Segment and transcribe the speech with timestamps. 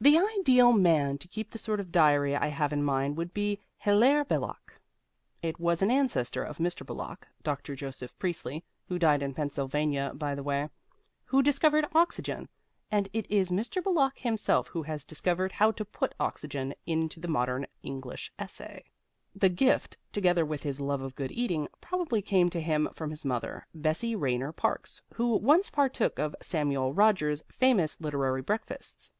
[0.00, 3.60] The ideal man to keep the sort of diary I have in mind would be
[3.76, 4.80] Hilaire Belloc.
[5.42, 6.84] It was an ancestor of Mr.
[6.84, 7.76] Belloc, Dr.
[7.76, 10.70] Joseph Priestley (who died in Pennsylvania, by the way)
[11.26, 12.48] who discovered oxygen;
[12.90, 13.84] and it is Mr.
[13.84, 18.82] Belloc himself who has discovered how to put oxygen into the modern English essay.
[19.36, 23.24] The gift, together with his love of good eating, probably came to him from his
[23.24, 29.12] mother, Bessie Rayner Parkes, who once partook of Samuel Rogers's famous literary breakfasts.